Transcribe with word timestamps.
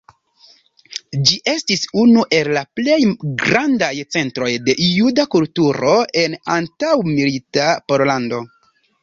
Ĝi 1.31 1.35
estis 1.51 1.83
unu 2.03 2.23
el 2.37 2.49
la 2.57 2.63
plej 2.79 2.97
grandaj 3.43 3.91
centroj 4.15 4.49
de 4.71 4.75
juda 4.87 5.27
kulturo 5.37 5.93
en 6.25 6.39
antaŭmilita 6.57 7.71
Pollando. 7.93 8.43